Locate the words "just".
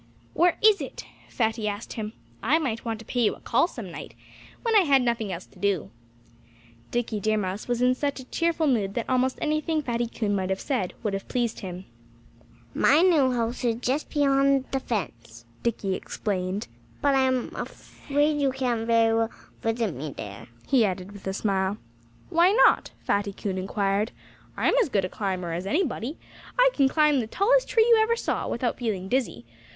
13.75-14.09